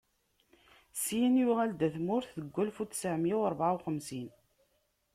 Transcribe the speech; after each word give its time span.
Syin 1.01 1.35
yuɣal-d 1.41 1.79
ɣer 1.85 1.91
tmurt 1.95 2.29
deg 2.43 2.53
walef 2.53 2.77
u 2.83 2.85
ttɛemya 2.87 3.35
u 3.37 3.41
ṛebɛa 3.51 3.71
u 3.75 3.77
xemsin. 3.85 4.29